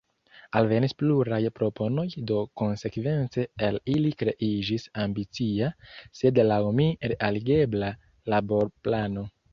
Alvenis 0.59 0.93
pluraj 1.01 1.37
proponoj, 1.57 2.05
do 2.31 2.39
konsekvence 2.61 3.45
el 3.67 3.77
ili 3.97 4.13
kreiĝis 4.23 4.87
ambicia, 5.05 5.69
sed 6.23 6.43
laŭ 6.53 6.61
mi 6.81 6.91
realigebla 7.15 7.95
laborplano. 8.37 9.29